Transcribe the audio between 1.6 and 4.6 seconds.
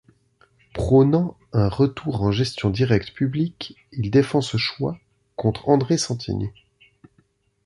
retour en gestion directe publique, il défend ce